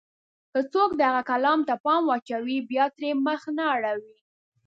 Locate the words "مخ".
3.25-3.41